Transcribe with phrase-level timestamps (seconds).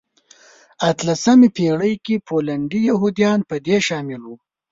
[0.89, 4.35] اتلمسې پېړۍ کې پولنډي یهودان په دې شامل وو.